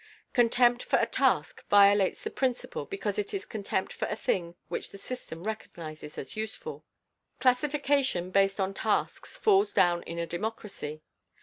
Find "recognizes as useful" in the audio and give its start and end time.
5.43-6.83